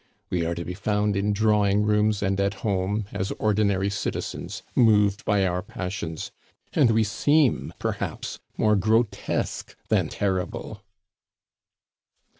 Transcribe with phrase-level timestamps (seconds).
[0.31, 5.23] We are to be found in drawing rooms and at home, as ordinary citizens, moved
[5.25, 6.31] by our passions;
[6.73, 10.81] and we seem, perhaps, more grotesque than terrible."